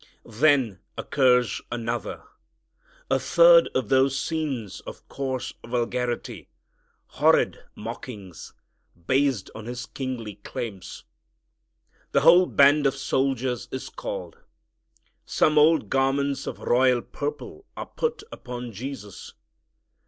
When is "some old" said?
15.23-15.87